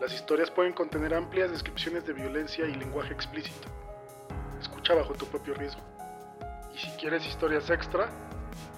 [0.00, 3.68] Las historias pueden contener amplias descripciones de violencia y lenguaje explícito.
[4.58, 5.82] Escucha bajo tu propio riesgo.
[6.74, 8.08] Y si quieres historias extra,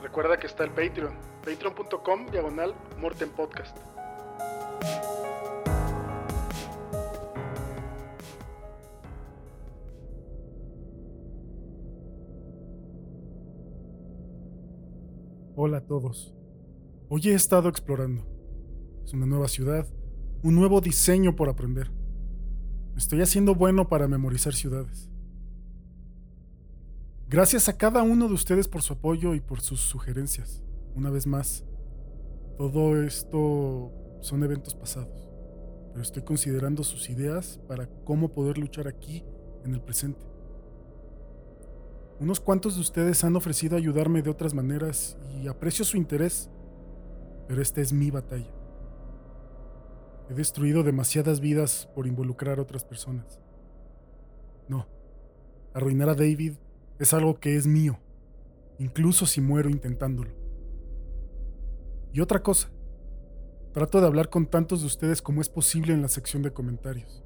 [0.03, 3.77] recuerda que está el Patreon, patreon.com diagonal Morten Podcast.
[15.55, 16.35] Hola a todos.
[17.09, 18.27] Hoy he estado explorando.
[19.05, 19.87] Es una nueva ciudad,
[20.43, 21.91] un nuevo diseño por aprender.
[22.97, 25.09] Estoy haciendo bueno para memorizar ciudades.
[27.29, 30.63] Gracias a cada uno de ustedes por su apoyo y por sus sugerencias.
[30.95, 31.65] Una vez más,
[32.59, 35.31] todo esto son eventos pasados,
[35.93, 39.25] pero estoy considerando sus ideas para cómo poder luchar aquí
[39.65, 40.27] en el presente.
[42.19, 46.51] Unos cuantos de ustedes han ofrecido ayudarme de otras maneras y aprecio su interés,
[47.49, 48.62] pero esta es mi batalla.
[50.33, 53.39] He destruido demasiadas vidas por involucrar a otras personas.
[54.67, 54.89] No,
[55.75, 56.55] arruinar a David
[56.99, 58.01] es algo que es mío,
[58.79, 60.31] incluso si muero intentándolo.
[62.15, 62.71] Y otra cosa,
[63.75, 67.23] trato de hablar con tantos de ustedes como es posible en la sección de comentarios,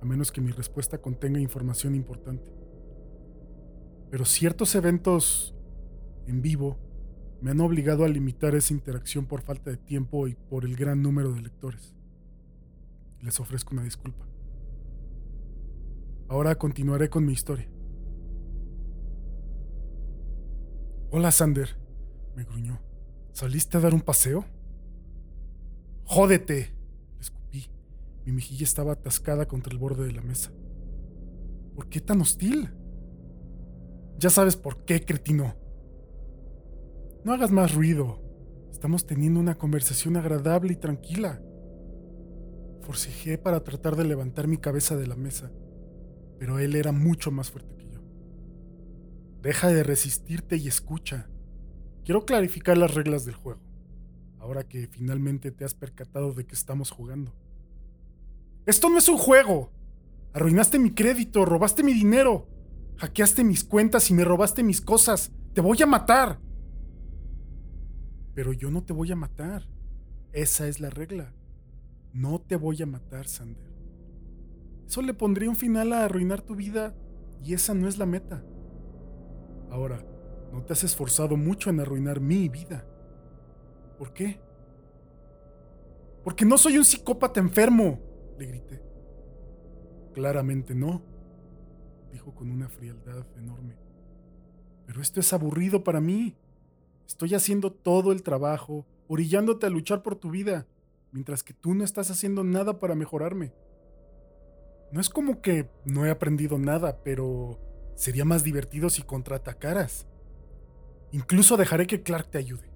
[0.00, 2.50] a menos que mi respuesta contenga información importante.
[4.10, 5.54] Pero ciertos eventos
[6.26, 6.78] en vivo
[7.42, 11.02] me han obligado a limitar esa interacción por falta de tiempo y por el gran
[11.02, 11.97] número de lectores.
[13.22, 14.26] Les ofrezco una disculpa.
[16.28, 17.68] Ahora continuaré con mi historia.
[21.10, 21.76] Hola, Sander,
[22.36, 22.80] me gruñó.
[23.32, 24.44] ¿Saliste a dar un paseo?
[26.04, 26.74] Jódete,
[27.18, 27.70] escupí.
[28.26, 30.52] Mi mejilla estaba atascada contra el borde de la mesa.
[31.74, 32.70] ¿Por qué tan hostil?
[34.18, 35.54] Ya sabes por qué, cretino.
[37.24, 38.20] No hagas más ruido.
[38.70, 41.40] Estamos teniendo una conversación agradable y tranquila.
[42.88, 45.52] Forcejé para tratar de levantar mi cabeza de la mesa,
[46.38, 48.00] pero él era mucho más fuerte que yo.
[49.42, 51.28] Deja de resistirte y escucha.
[52.02, 53.60] Quiero clarificar las reglas del juego,
[54.38, 57.34] ahora que finalmente te has percatado de que estamos jugando.
[58.64, 59.70] Esto no es un juego.
[60.32, 62.48] Arruinaste mi crédito, robaste mi dinero.
[62.96, 65.30] Hackeaste mis cuentas y me robaste mis cosas.
[65.52, 66.40] Te voy a matar.
[68.32, 69.68] Pero yo no te voy a matar.
[70.32, 71.34] Esa es la regla.
[72.18, 73.70] No te voy a matar, Sander.
[74.88, 76.92] Eso le pondría un final a arruinar tu vida
[77.44, 78.42] y esa no es la meta.
[79.70, 80.04] Ahora,
[80.52, 82.84] no te has esforzado mucho en arruinar mi vida.
[83.96, 84.40] ¿Por qué?
[86.24, 88.00] Porque no soy un psicópata enfermo,
[88.36, 88.82] le grité.
[90.12, 91.00] Claramente no
[92.10, 93.76] dijo con una frialdad enorme.
[94.86, 96.34] Pero esto es aburrido para mí.
[97.06, 100.66] Estoy haciendo todo el trabajo, orillándote a luchar por tu vida,
[101.12, 103.52] mientras que tú no estás haciendo nada para mejorarme.
[104.92, 107.58] No es como que no he aprendido nada, pero
[107.94, 110.06] sería más divertido si contraatacaras.
[111.12, 112.70] Incluso dejaré que Clark te ayude.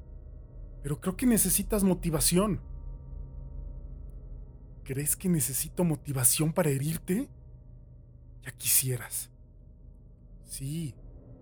[0.82, 2.60] Pero creo que necesitas motivación.
[4.84, 7.28] ¿Crees que necesito motivación para herirte?
[8.42, 9.30] Ya quisieras.
[10.44, 10.94] Sí,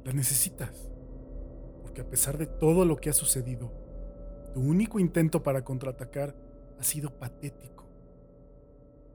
[0.05, 0.91] la necesitas.
[1.83, 3.73] Porque a pesar de todo lo que ha sucedido,
[4.53, 6.37] tu único intento para contraatacar
[6.81, 7.87] ha sido patético.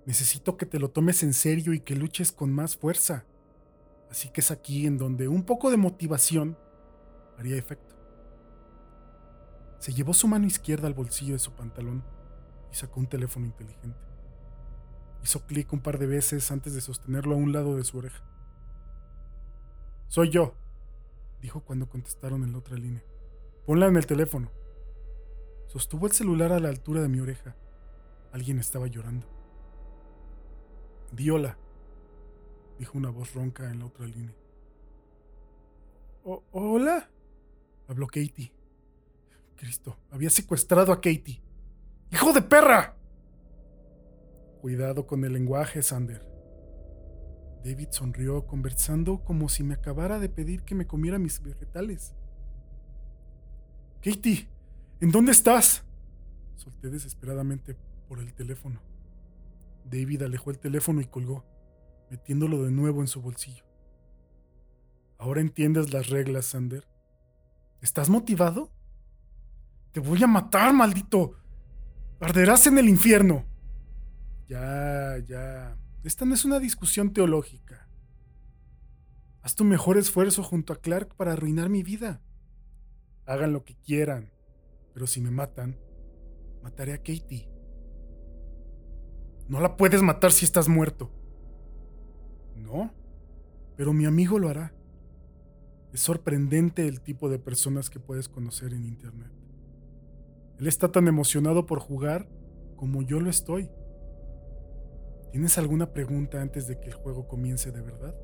[0.06, 3.26] Necesito que te lo tomes en serio y que luches con más fuerza.
[4.12, 6.58] Así que es aquí en donde un poco de motivación
[7.40, 7.96] haría efecto.
[9.80, 12.04] Se llevó su mano izquierda al bolsillo de su pantalón
[12.72, 14.00] y sacó un teléfono inteligente.
[15.24, 18.24] Hizo clic un par de veces antes de sostenerlo a un lado de su oreja.
[20.08, 20.54] Soy yo,
[21.42, 23.04] dijo cuando contestaron en la otra línea.
[23.66, 24.52] Ponla en el teléfono.
[25.68, 27.56] Sostuvo el celular a la altura de mi oreja.
[28.32, 29.28] Alguien estaba llorando.
[31.12, 31.58] Diola,
[32.78, 34.36] dijo una voz ronca en la otra línea.
[36.24, 37.10] ¿Hola?
[37.88, 38.52] Habló Katie.
[39.56, 41.42] Cristo, había secuestrado a Katie.
[42.12, 42.98] ¡Hijo de perra!
[44.62, 46.26] Cuidado con el lenguaje, Sander.
[47.64, 52.14] David sonrió, conversando como si me acabara de pedir que me comiera mis vegetales.
[54.02, 54.48] Katie,
[55.02, 55.84] ¿en dónde estás?
[56.56, 57.76] Solté desesperadamente
[58.08, 58.82] por el teléfono.
[59.86, 61.46] David alejó el teléfono y colgó.
[62.10, 63.66] metiéndolo de nuevo en su bolsillo.
[65.18, 66.88] Ahora entiendes las reglas, Sander.
[67.82, 68.72] ¿Estás motivado?
[69.92, 71.34] Te voy a matar, maldito.
[72.20, 73.46] Arderás en el infierno.
[74.48, 75.78] Ya, ya.
[76.04, 77.88] Esta no es una discusión teológica.
[79.42, 82.22] Haz tu mejor esfuerzo junto a Clark para arruinar mi vida.
[83.26, 84.32] Hagan lo que quieran,
[84.96, 85.78] pero si me matan,
[86.64, 87.50] mataré a Katie.
[89.50, 91.12] No la puedes matar si estás muerto.
[92.56, 92.94] No,
[93.76, 94.74] pero mi amigo lo hará.
[95.92, 99.32] Es sorprendente el tipo de personas que puedes conocer en Internet.
[100.60, 102.30] Él está tan emocionado por jugar
[102.78, 103.70] como yo lo estoy.
[105.34, 108.16] ¿Tienes alguna pregunta antes de que el juego comience de verdad?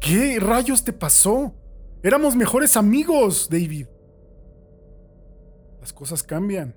[0.00, 1.54] ¿Qué rayos te pasó?
[2.02, 3.91] Éramos mejores amigos, David.
[5.82, 6.74] Las cosas cambian.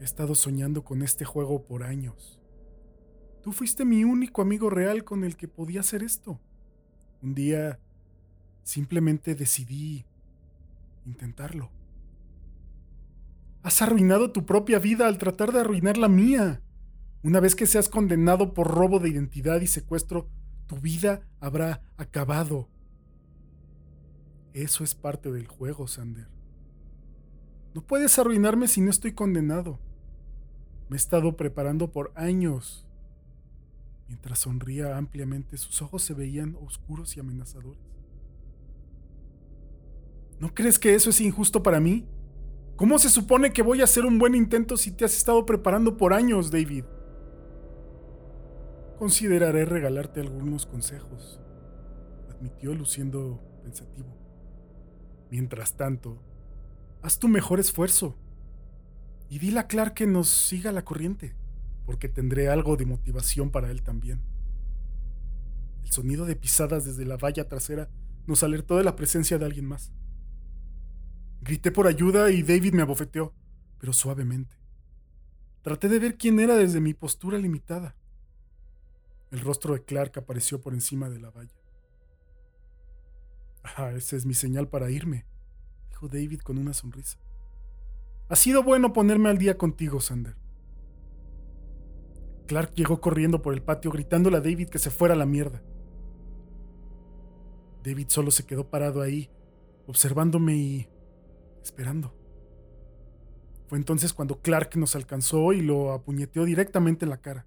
[0.00, 2.40] He estado soñando con este juego por años.
[3.42, 6.40] Tú fuiste mi único amigo real con el que podía hacer esto.
[7.20, 7.78] Un día
[8.68, 10.04] Simplemente decidí
[11.06, 11.70] intentarlo.
[13.62, 16.60] Has arruinado tu propia vida al tratar de arruinar la mía.
[17.22, 20.28] Una vez que seas condenado por robo de identidad y secuestro,
[20.66, 22.68] tu vida habrá acabado.
[24.52, 26.28] Eso es parte del juego, Sander.
[27.74, 29.78] No puedes arruinarme si no estoy condenado.
[30.88, 32.86] Me he estado preparando por años.
[34.08, 37.78] Mientras sonría ampliamente, sus ojos se veían oscuros y amenazadores.
[40.40, 42.06] ¿No crees que eso es injusto para mí?
[42.76, 45.96] ¿Cómo se supone que voy a hacer un buen intento si te has estado preparando
[45.96, 46.84] por años, David?
[48.98, 51.40] Consideraré regalarte algunos consejos,
[52.30, 54.16] admitió luciendo pensativo.
[55.30, 56.22] Mientras tanto,
[57.02, 58.16] haz tu mejor esfuerzo
[59.28, 61.36] y dile a Clark que nos siga la corriente,
[61.86, 64.22] porque tendré algo de motivación para él también.
[65.84, 67.90] El sonido de pisadas desde la valla trasera
[68.26, 69.92] nos alertó de la presencia de alguien más.
[71.40, 73.34] Grité por ayuda y David me abofeteó,
[73.78, 74.56] pero suavemente.
[75.62, 77.96] Traté de ver quién era desde mi postura limitada.
[79.30, 81.54] El rostro de Clark apareció por encima de la valla.
[83.62, 85.26] Ah, esa es mi señal para irme,
[85.98, 87.18] dijo David con una sonrisa.
[88.28, 90.36] Ha sido bueno ponerme al día contigo, Sander.
[92.46, 95.62] Clark llegó corriendo por el patio gritándole a David que se fuera a la mierda.
[97.82, 99.30] David solo se quedó parado ahí,
[99.86, 100.88] observándome y
[101.62, 102.14] esperando.
[103.66, 107.46] Fue entonces cuando Clark nos alcanzó y lo apuñeteó directamente en la cara.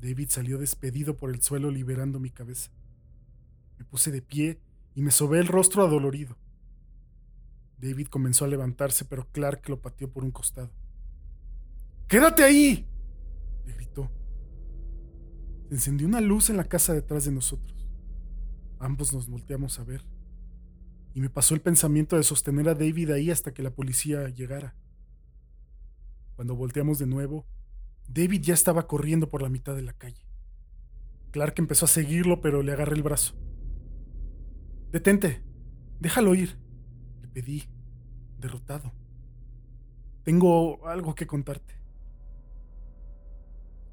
[0.00, 2.70] David salió despedido por el suelo liberando mi cabeza.
[3.78, 4.60] Me puse de pie
[4.94, 6.36] y me sobé el rostro adolorido.
[7.78, 10.70] David comenzó a levantarse, pero Clark lo pateó por un costado.
[12.08, 12.86] ¡Quédate ahí!
[13.66, 14.10] le gritó.
[15.68, 17.88] Se encendió una luz en la casa detrás de nosotros.
[18.78, 20.04] Ambos nos volteamos a ver
[21.14, 24.74] y me pasó el pensamiento de sostener a David ahí hasta que la policía llegara.
[26.34, 27.46] Cuando volteamos de nuevo,
[28.08, 30.26] David ya estaba corriendo por la mitad de la calle.
[31.30, 33.36] Clark empezó a seguirlo, pero le agarré el brazo.
[34.90, 35.44] Detente,
[36.00, 36.58] déjalo ir,
[37.34, 37.64] pedí,
[38.38, 38.92] derrotado.
[40.22, 41.74] Tengo algo que contarte.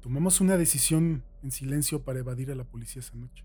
[0.00, 3.44] Tomamos una decisión en silencio para evadir a la policía esa noche.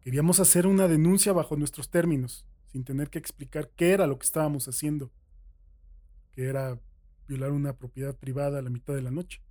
[0.00, 4.26] Queríamos hacer una denuncia bajo nuestros términos, sin tener que explicar qué era lo que
[4.26, 5.10] estábamos haciendo,
[6.32, 6.78] que era
[7.26, 9.42] violar una propiedad privada a la mitad de la noche.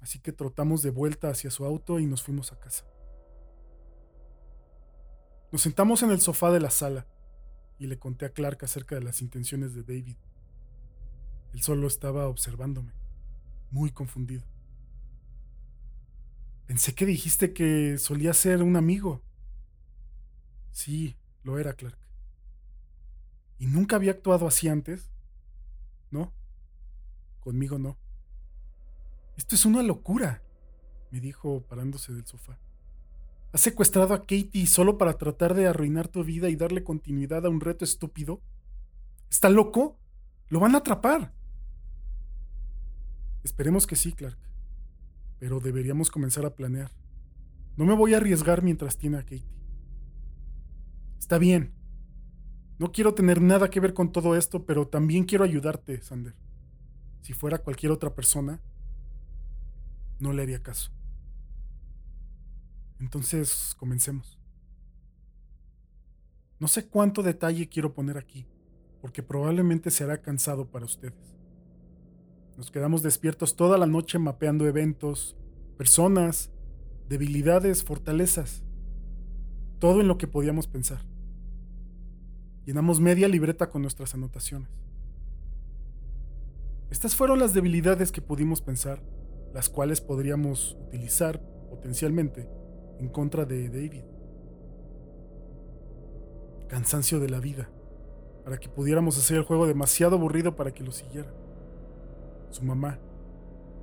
[0.00, 2.84] Así que trotamos de vuelta hacia su auto y nos fuimos a casa.
[5.50, 7.06] Nos sentamos en el sofá de la sala
[7.78, 10.16] y le conté a Clark acerca de las intenciones de David.
[11.52, 12.92] Él solo estaba observándome,
[13.70, 14.44] muy confundido.
[16.66, 19.22] Pensé que dijiste que solía ser un amigo.
[20.72, 21.98] Sí, lo era, Clark.
[23.58, 25.10] ¿Y nunca había actuado así antes?
[26.10, 26.32] No,
[27.40, 27.96] conmigo no.
[29.36, 30.42] Esto es una locura,
[31.10, 32.58] me dijo parándose del sofá.
[33.56, 37.48] ¿Has secuestrado a Katie solo para tratar de arruinar tu vida y darle continuidad a
[37.48, 38.42] un reto estúpido?
[39.30, 39.98] ¿Está loco?
[40.48, 41.32] Lo van a atrapar.
[43.44, 44.36] Esperemos que sí, Clark
[45.38, 46.92] pero deberíamos comenzar a planear.
[47.78, 49.48] No me voy a arriesgar mientras tiene a Katie.
[51.18, 51.72] Está bien.
[52.78, 56.34] No quiero tener nada que ver con todo esto, pero también quiero ayudarte, Sander.
[57.22, 58.60] Si fuera cualquier otra persona,
[60.18, 60.95] no le haría caso.
[63.00, 64.38] Entonces, comencemos.
[66.58, 68.46] No sé cuánto detalle quiero poner aquí,
[69.00, 71.34] porque probablemente será cansado para ustedes.
[72.56, 75.36] Nos quedamos despiertos toda la noche mapeando eventos,
[75.76, 76.50] personas,
[77.08, 78.62] debilidades, fortalezas,
[79.78, 81.04] todo en lo que podíamos pensar.
[82.64, 84.70] Llenamos media libreta con nuestras anotaciones.
[86.90, 89.02] Estas fueron las debilidades que pudimos pensar,
[89.52, 92.48] las cuales podríamos utilizar potencialmente
[92.98, 94.04] en contra de David.
[96.68, 97.70] Cansancio de la vida,
[98.44, 101.32] para que pudiéramos hacer el juego demasiado aburrido para que lo siguiera.
[102.50, 102.98] Su mamá,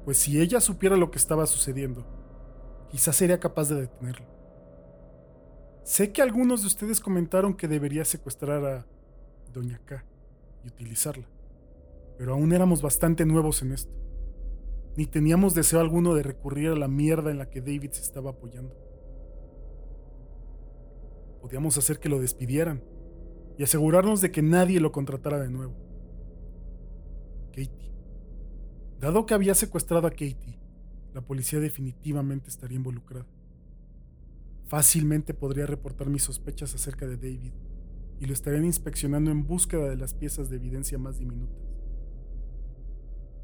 [0.06, 2.06] pues si ella supiera lo que estaba sucediendo,
[2.90, 4.26] quizás sería capaz de detenerlo.
[5.84, 8.86] Sé que algunos de ustedes comentaron que debería secuestrar a
[9.54, 10.04] Doña K
[10.64, 11.28] y utilizarla,
[12.18, 13.94] pero aún éramos bastante nuevos en esto.
[14.96, 18.32] Ni teníamos deseo alguno de recurrir a la mierda en la que David se estaba
[18.32, 18.83] apoyando.
[21.44, 22.82] Podíamos hacer que lo despidieran
[23.58, 25.76] y asegurarnos de que nadie lo contratara de nuevo.
[27.50, 27.92] Katie.
[29.02, 30.58] Dado que había secuestrado a Katie,
[31.14, 33.28] la policía definitivamente estaría involucrada.
[34.68, 37.52] Fácilmente podría reportar mis sospechas acerca de David
[38.22, 41.62] y lo estarían inspeccionando en búsqueda de las piezas de evidencia más diminutas.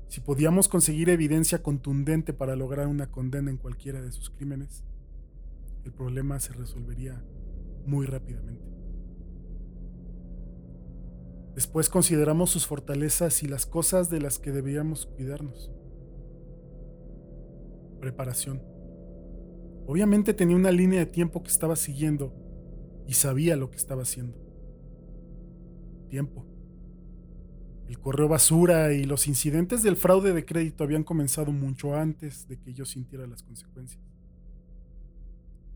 [0.08, 4.86] Si podíamos conseguir evidencia contundente para lograr una condena en cualquiera de sus crímenes,
[5.84, 7.22] el problema se resolvería
[7.90, 8.64] muy rápidamente.
[11.56, 15.72] Después consideramos sus fortalezas y las cosas de las que deberíamos cuidarnos.
[18.00, 18.62] Preparación.
[19.86, 22.34] Obviamente tenía una línea de tiempo que estaba siguiendo
[23.08, 24.38] y sabía lo que estaba haciendo.
[26.10, 26.46] Tiempo.
[27.90, 32.60] El correo basura y los incidentes del fraude de crédito habían comenzado mucho antes de
[32.60, 34.09] que yo sintiera las consecuencias.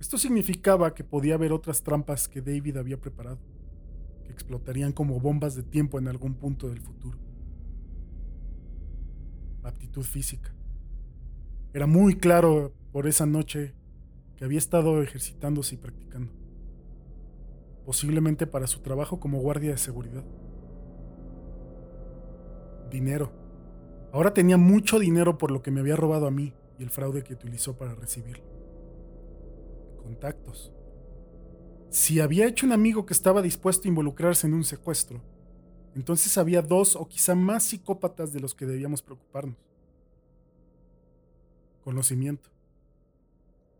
[0.03, 3.39] Esto significaba que podía haber otras trampas que David había preparado,
[4.25, 7.17] que explotarían como bombas de tiempo en algún punto del futuro.
[9.63, 10.53] Aptitud física.
[11.74, 13.75] Era muy claro por esa noche
[14.36, 16.33] que había estado ejercitándose y practicando,
[17.86, 20.25] posiblemente para su trabajo como guardia de seguridad.
[22.91, 23.31] Dinero.
[24.12, 27.24] Ahora tenía mucho dinero por lo que me había robado a mí y el fraude
[27.24, 28.52] que utilizó para recibirlo.
[30.03, 30.72] Contactos.
[31.89, 35.22] Si había hecho un amigo que estaba dispuesto a involucrarse en un secuestro,
[35.95, 39.57] entonces había dos o quizá más psicópatas de los que debíamos preocuparnos.
[41.83, 42.50] Conocimiento.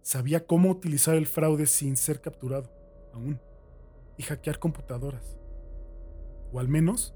[0.02, 2.70] Sabía cómo utilizar el fraude sin ser capturado,
[3.14, 3.40] aún,
[4.18, 5.38] y hackear computadoras.
[6.52, 7.16] O al menos,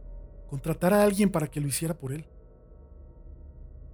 [0.50, 2.26] contratar a alguien para que lo hiciera por él.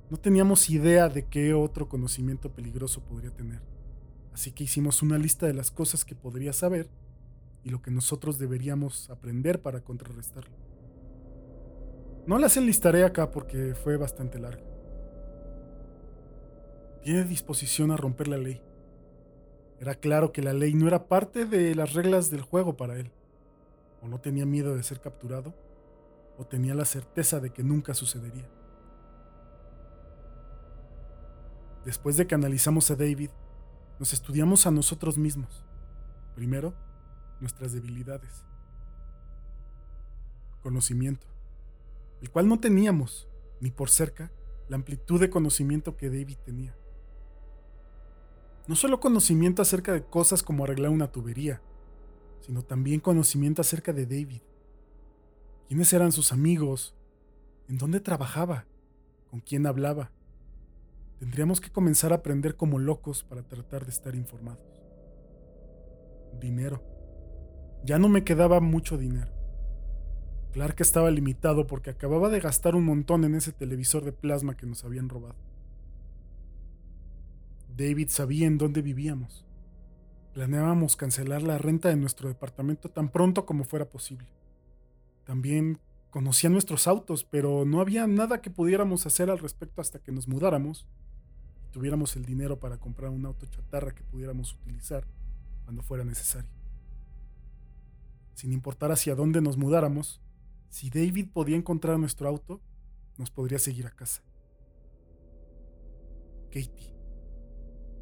[0.09, 3.61] No teníamos idea de qué otro conocimiento peligroso podría tener,
[4.33, 6.89] así que hicimos una lista de las cosas que podría saber
[7.63, 10.55] y lo que nosotros deberíamos aprender para contrarrestarlo.
[12.25, 14.63] No las enlistaré acá porque fue bastante larga.
[17.01, 18.61] Tiene disposición a romper la ley
[19.83, 23.11] era claro que la ley no era parte de las reglas del juego para él.
[24.01, 25.53] O no tenía miedo de ser capturado,
[26.37, 28.49] o tenía la certeza de que nunca sucedería.
[31.83, 33.29] Después de que analizamos a David,
[34.03, 35.63] nos estudiamos a nosotros mismos.
[36.35, 36.73] Primero,
[37.39, 38.43] nuestras debilidades.
[40.61, 41.25] Conocimiento,
[42.21, 43.29] el cual no teníamos,
[43.61, 44.29] ni por cerca,
[44.67, 46.75] la amplitud de conocimiento que David tenía.
[48.67, 51.61] No solo conocimiento acerca de cosas como arreglar una tubería,
[52.41, 54.41] sino también conocimiento acerca de David.
[55.69, 56.93] ¿Quiénes eran sus amigos?
[57.69, 58.65] ¿En dónde trabajaba?
[59.31, 60.11] ¿Con quién hablaba?
[61.23, 64.83] Tendríamos que comenzar a aprender como locos para tratar de estar informados.
[66.37, 66.83] Dinero.
[67.85, 69.31] Ya no me quedaba mucho dinero.
[70.51, 74.65] Clark estaba limitado porque acababa de gastar un montón en ese televisor de plasma que
[74.65, 75.37] nos habían robado.
[77.73, 79.45] David sabía en dónde vivíamos.
[80.33, 84.27] Planeábamos cancelar la renta de nuestro departamento tan pronto como fuera posible.
[85.23, 90.11] También conocía nuestros autos, pero no había nada que pudiéramos hacer al respecto hasta que
[90.11, 90.85] nos mudáramos
[91.73, 95.07] tuviéramos el dinero para comprar un auto chatarra que pudiéramos utilizar
[95.63, 96.51] cuando fuera necesario.
[98.35, 100.21] Sin importar hacia dónde nos mudáramos,
[100.69, 102.61] si David podía encontrar nuestro auto,
[103.17, 104.23] nos podría seguir a casa.
[106.51, 106.93] Katie.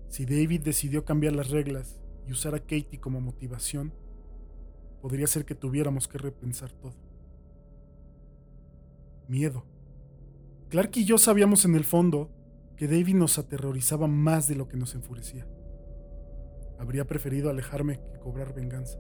[0.10, 3.94] Si David decidió cambiar las reglas y usar a Katie como motivación,
[5.02, 6.96] podría ser que tuviéramos que repensar todo.
[9.30, 9.64] Miedo.
[10.68, 12.30] Clark y yo sabíamos en el fondo
[12.82, 15.46] que David nos aterrorizaba más de lo que nos enfurecía.
[16.80, 18.98] Habría preferido alejarme que cobrar venganza.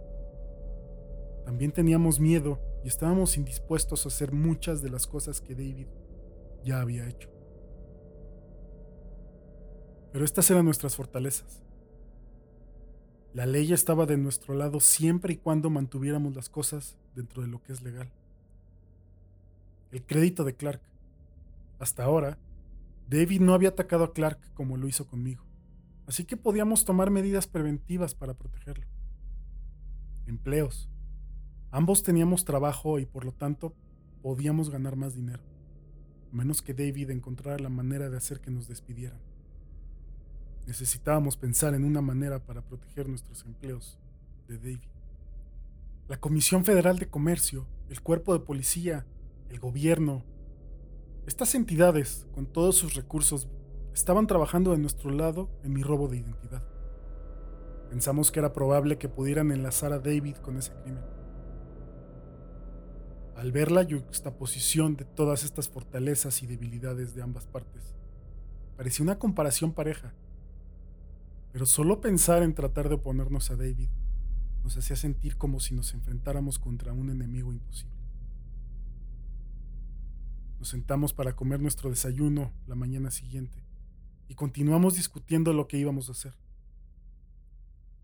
[1.45, 5.87] También teníamos miedo y estábamos indispuestos a hacer muchas de las cosas que David
[6.63, 7.31] ya había hecho.
[10.11, 11.63] Pero estas eran nuestras fortalezas.
[13.33, 17.63] La ley estaba de nuestro lado siempre y cuando mantuviéramos las cosas dentro de lo
[17.63, 18.11] que es legal.
[19.91, 20.81] El crédito de Clark.
[21.79, 22.37] Hasta ahora,
[23.11, 25.43] David no había atacado a Clark como lo hizo conmigo,
[26.07, 28.87] así que podíamos tomar medidas preventivas para protegerlo.
[30.27, 30.89] Empleos.
[31.71, 33.75] Ambos teníamos trabajo y por lo tanto
[34.21, 35.43] podíamos ganar más dinero,
[36.31, 39.19] a menos que David encontrara la manera de hacer que nos despidieran.
[40.65, 43.99] Necesitábamos pensar en una manera para proteger nuestros empleos
[44.47, 44.89] de David.
[46.07, 49.05] La Comisión Federal de Comercio, el cuerpo de policía,
[49.49, 50.23] el gobierno,
[51.27, 53.47] estas entidades, con todos sus recursos,
[53.93, 56.63] estaban trabajando de nuestro lado en mi robo de identidad.
[57.89, 61.03] Pensamos que era probable que pudieran enlazar a David con ese crimen.
[63.35, 67.95] Al ver la juxtaposición de todas estas fortalezas y debilidades de ambas partes,
[68.77, 70.13] parecía una comparación pareja.
[71.51, 73.89] Pero solo pensar en tratar de oponernos a David
[74.63, 78.00] nos hacía sentir como si nos enfrentáramos contra un enemigo imposible.
[80.61, 83.65] Nos sentamos para comer nuestro desayuno la mañana siguiente
[84.27, 86.35] y continuamos discutiendo lo que íbamos a hacer.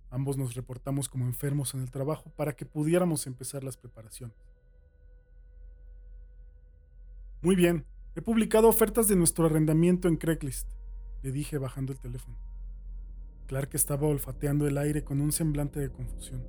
[0.10, 4.36] Ambos nos reportamos como enfermos en el trabajo para que pudiéramos empezar las preparaciones.
[7.44, 7.86] Muy bien,
[8.16, 10.68] he publicado ofertas de nuestro arrendamiento en Craigslist,
[11.22, 12.40] le dije bajando el teléfono.
[13.46, 16.44] Clark estaba olfateando el aire con un semblante de confusión.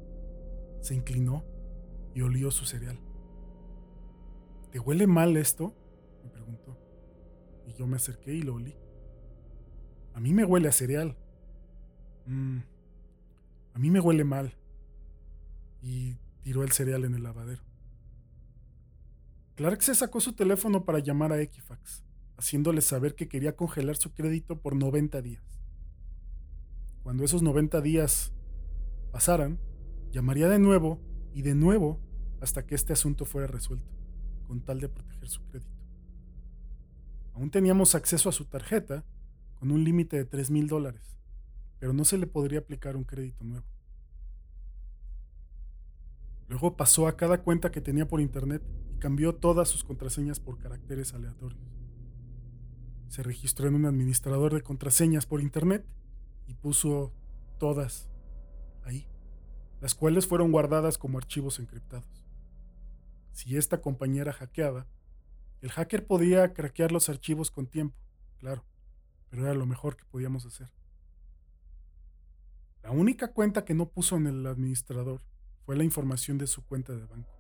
[0.81, 1.45] Se inclinó
[2.15, 2.99] y olió su cereal.
[4.73, 5.75] ¿Te huele mal esto?
[7.79, 8.59] Yo me acerqué y lo.
[10.13, 11.17] A mí me huele a cereal.
[12.27, 12.59] Mm,
[13.73, 14.53] a mí me huele mal.
[15.81, 17.63] Y tiró el cereal en el lavadero.
[19.55, 22.05] Clark se sacó su teléfono para llamar a Equifax,
[22.37, 25.45] haciéndole saber que quería congelar su crédito por 90 días.
[27.05, 28.33] Cuando esos 90 días
[29.13, 29.61] pasaran,
[30.11, 31.01] llamaría de nuevo
[31.33, 32.01] y de nuevo
[32.41, 33.91] hasta que este asunto fuera resuelto,
[34.47, 35.78] con tal de proteger su crédito.
[37.39, 39.05] Aún teníamos acceso a su tarjeta
[39.61, 41.17] con un límite de 3 mil dólares,
[41.79, 43.65] pero no se le podría aplicar un crédito nuevo.
[46.49, 48.61] Luego pasó a cada cuenta que tenía por internet
[48.93, 51.63] y cambió todas sus contraseñas por caracteres aleatorios.
[53.07, 55.87] Se registró en un administrador de contraseñas por internet
[56.49, 57.13] y puso
[57.61, 58.11] todas
[58.83, 59.07] ahí,
[59.81, 62.25] las cuales fueron guardadas como archivos encriptados.
[63.31, 64.89] Si esta compañía era hackeada,
[65.61, 67.97] el hacker podía craquear los archivos con tiempo,
[68.39, 68.65] claro,
[69.29, 70.71] pero era lo mejor que podíamos hacer.
[72.83, 75.21] La única cuenta que no puso en el administrador
[75.67, 77.35] fue la información de su cuenta de banco.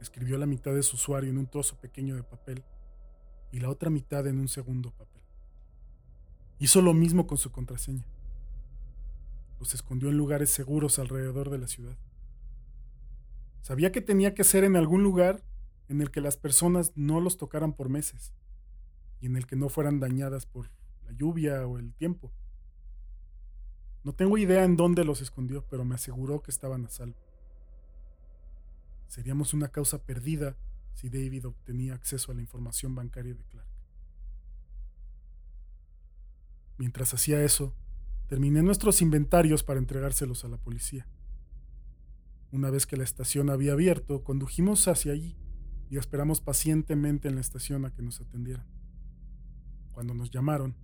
[0.00, 2.64] Escribió la mitad de su usuario en un trozo pequeño de papel
[3.52, 5.22] y la otra mitad en un segundo papel.
[6.58, 8.04] Hizo lo mismo con su contraseña.
[9.58, 11.96] Los escondió en lugares seguros alrededor de la ciudad.
[13.62, 15.42] Sabía que tenía que ser en algún lugar
[15.88, 18.32] en el que las personas no los tocaran por meses
[19.20, 20.70] y en el que no fueran dañadas por
[21.04, 22.32] la lluvia o el tiempo.
[24.02, 27.18] No tengo idea en dónde los escondió, pero me aseguró que estaban a salvo.
[29.08, 30.56] Seríamos una causa perdida
[30.94, 33.68] si David obtenía acceso a la información bancaria de Clark.
[36.78, 37.74] Mientras hacía eso,
[38.28, 41.06] terminé nuestros inventarios para entregárselos a la policía.
[42.52, 45.36] Una vez que la estación había abierto, condujimos hacia allí
[45.88, 48.66] y esperamos pacientemente en la estación a que nos atendieran.
[49.92, 50.74] Cuando nos llamaron,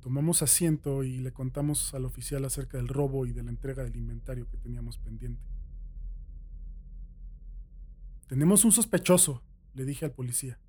[0.00, 3.96] tomamos asiento y le contamos al oficial acerca del robo y de la entrega del
[3.96, 5.42] inventario que teníamos pendiente.
[8.28, 9.42] Tenemos un sospechoso,
[9.74, 10.60] le dije al policía.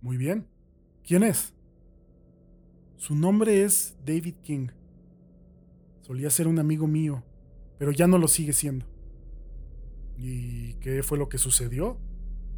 [0.00, 0.46] Muy bien.
[1.04, 1.54] ¿Quién es?
[2.96, 4.68] Su nombre es David King.
[6.02, 7.24] Solía ser un amigo mío,
[7.78, 8.86] pero ya no lo sigue siendo.
[10.16, 11.98] ¿Y qué fue lo que sucedió?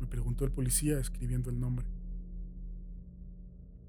[0.05, 1.87] Me preguntó el policía escribiendo el nombre.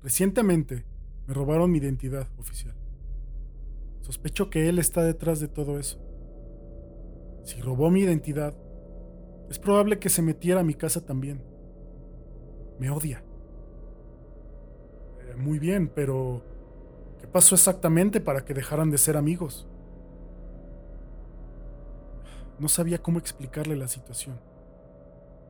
[0.01, 0.85] Recientemente
[1.27, 2.73] me robaron mi identidad oficial.
[3.99, 5.99] Sospecho que él está detrás de todo eso.
[7.43, 8.55] Si robó mi identidad,
[9.49, 11.43] es probable que se metiera a mi casa también.
[12.79, 13.21] Me odia.
[15.19, 16.41] Eh, muy bien, pero
[17.19, 19.67] ¿qué pasó exactamente para que dejaran de ser amigos?
[22.57, 24.39] No sabía cómo explicarle la situación.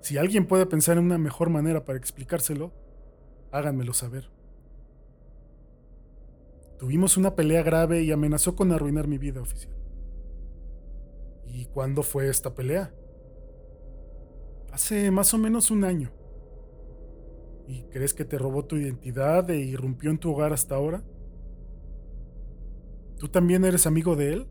[0.06, 2.72] Si alguien puede pensar en una mejor manera para explicárselo,
[3.52, 4.30] háganmelo saber.
[6.78, 9.74] Tuvimos una pelea grave y amenazó con arruinar mi vida oficial.
[11.48, 12.94] ¿Y cuándo fue esta pelea?
[14.72, 16.12] Hace más o menos un año.
[17.68, 21.04] ¿Y crees que te robó tu identidad e irrumpió en tu hogar hasta ahora?
[23.18, 24.48] ¿Tú también eres amigo de él?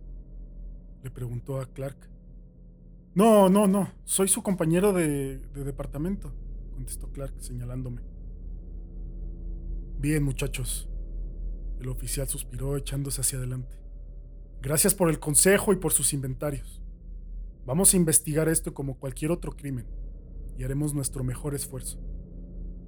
[1.05, 2.13] Le preguntó a Clark.
[3.14, 6.33] No, no, no, soy su compañero de, de departamento,
[6.72, 8.03] contestó Clark señalándome.
[9.98, 10.88] Bien, muchachos.
[11.81, 13.79] El oficial suspiró echándose hacia adelante.
[14.61, 16.83] Gracias por el consejo y por sus inventarios.
[17.66, 19.87] Vamos a investigar esto como cualquier otro crimen
[20.59, 21.98] y haremos nuestro mejor esfuerzo.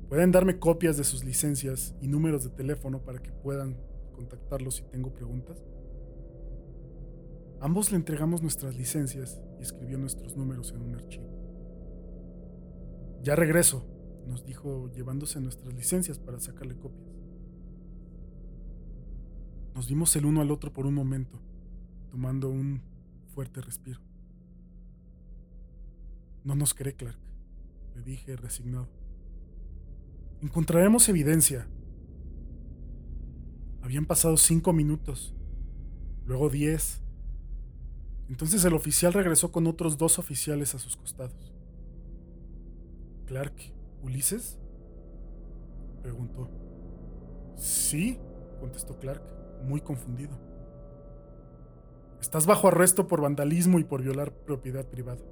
[0.09, 3.77] Pueden darme copias de sus licencias y números de teléfono para que puedan
[4.13, 5.63] contactarlos si tengo preguntas.
[7.61, 11.27] Ambos le entregamos nuestras licencias y escribió nuestros números en un archivo.
[13.23, 13.85] Ya regreso,
[14.27, 17.09] nos dijo llevándose nuestras licencias para sacarle copias.
[19.75, 21.39] Nos dimos el uno al otro por un momento,
[22.11, 22.83] tomando un
[23.35, 24.01] fuerte respiro.
[26.45, 27.19] No nos cree Clark,
[27.95, 28.89] le dije resignado.
[30.43, 31.67] Encontraremos evidencia.
[33.83, 35.35] Habían pasado cinco minutos,
[36.27, 37.03] luego diez.
[38.29, 41.53] Entonces el oficial regresó con otros dos oficiales a sus costados.
[43.27, 43.55] Clark,
[44.03, 44.59] ¿Ulises?
[46.03, 46.49] Preguntó.
[47.57, 48.19] Sí,
[48.61, 49.23] contestó Clark,
[49.65, 50.39] muy confundido.
[52.21, 55.23] Estás bajo arresto por vandalismo y por violar propiedad privada.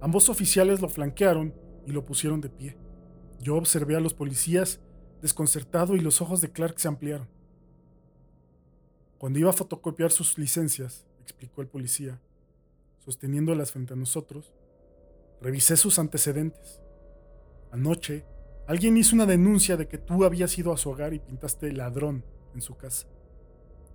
[0.00, 1.54] Ambos oficiales lo flanquearon
[1.86, 2.76] y lo pusieron de pie.
[3.40, 4.80] Yo observé a los policías
[5.22, 7.28] desconcertado y los ojos de Clark se ampliaron.
[9.18, 12.20] Cuando iba a fotocopiar sus licencias, explicó el policía,
[12.98, 14.52] sosteniéndolas frente a nosotros,
[15.40, 16.80] revisé sus antecedentes.
[17.70, 18.24] Anoche,
[18.66, 22.24] alguien hizo una denuncia de que tú habías ido a su hogar y pintaste ladrón
[22.54, 23.06] en su casa,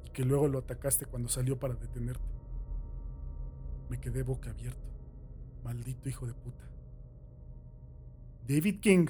[0.06, 2.24] y que luego lo atacaste cuando salió para detenerte.
[3.89, 4.82] Me quedé boca abierto.
[5.63, 6.63] Maldito hijo de puta.
[8.48, 9.08] David King,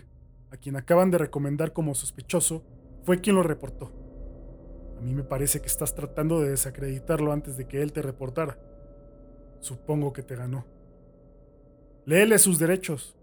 [0.52, 2.64] a quien acaban de recomendar como sospechoso,
[3.04, 4.05] fue quien lo reportó.
[5.06, 8.58] Mí me parece que estás tratando de desacreditarlo antes de que él te reportara.
[9.60, 10.66] Supongo que te ganó.
[12.06, 13.16] Léele sus derechos,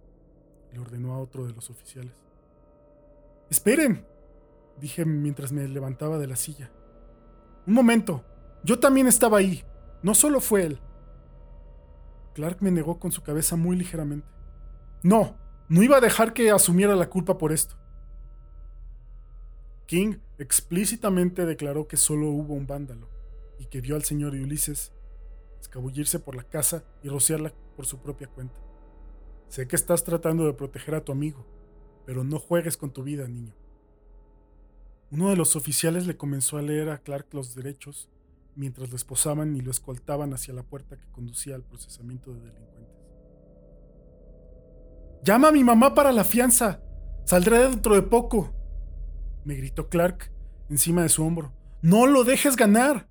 [0.72, 2.12] le ordenó a otro de los oficiales.
[3.50, 4.06] Esperen,
[4.80, 6.70] dije mientras me levantaba de la silla.
[7.66, 8.24] Un momento,
[8.62, 9.64] yo también estaba ahí,
[10.04, 10.80] no solo fue él.
[12.32, 14.28] Clark me negó con su cabeza muy ligeramente.
[15.02, 15.36] No,
[15.68, 17.74] no iba a dejar que asumiera la culpa por esto.
[19.86, 23.08] King explícitamente declaró que solo hubo un vándalo
[23.58, 24.92] y que vio al señor Ulises
[25.60, 28.60] escabullirse por la casa y rociarla por su propia cuenta.
[29.48, 31.46] Sé que estás tratando de proteger a tu amigo,
[32.04, 33.54] pero no juegues con tu vida, niño.
[35.10, 38.08] Uno de los oficiales le comenzó a leer a Clark los derechos
[38.56, 42.96] mientras lo esposaban y lo escoltaban hacia la puerta que conducía al procesamiento de delincuentes.
[45.22, 46.82] Llama a mi mamá para la fianza.
[47.24, 48.52] Saldré dentro de poco.
[49.44, 50.31] Me gritó Clark
[50.72, 51.52] encima de su hombro.
[51.82, 53.06] No lo dejes ganar.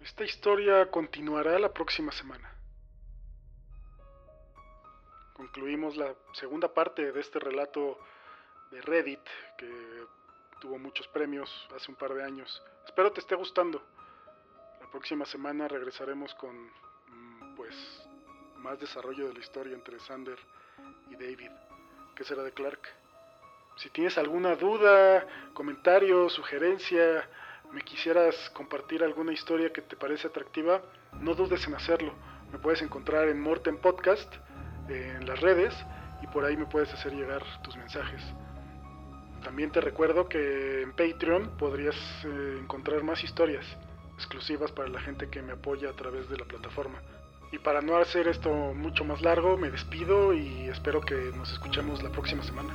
[0.00, 2.48] Esta historia continuará la próxima semana.
[5.34, 7.98] Concluimos la segunda parte de este relato
[8.70, 9.20] de Reddit
[9.58, 9.68] que
[10.60, 12.62] tuvo muchos premios hace un par de años.
[12.86, 13.82] Espero te esté gustando.
[14.86, 17.74] La próxima semana regresaremos con mm, pues
[18.58, 20.38] más desarrollo de la historia entre Sander
[21.10, 21.50] y David.
[22.14, 22.78] ¿Qué será de Clark?
[23.78, 27.28] Si tienes alguna duda, comentario, sugerencia,
[27.72, 30.80] me quisieras compartir alguna historia que te parece atractiva,
[31.14, 32.14] no dudes en hacerlo.
[32.52, 34.32] Me puedes encontrar en Morten Podcast,
[34.88, 35.74] en las redes,
[36.22, 38.22] y por ahí me puedes hacer llegar tus mensajes.
[39.42, 43.66] También te recuerdo que en Patreon podrías eh, encontrar más historias
[44.16, 47.00] exclusivas para la gente que me apoya a través de la plataforma.
[47.52, 52.02] Y para no hacer esto mucho más largo, me despido y espero que nos escuchemos
[52.02, 52.74] la próxima semana.